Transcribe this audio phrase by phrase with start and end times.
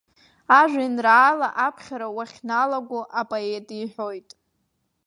[0.59, 4.29] Ажәеинраала аԥхьара уахьналаго апоет иҳәоит.